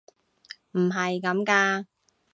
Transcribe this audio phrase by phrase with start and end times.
[0.71, 1.85] 唔係咁㗎！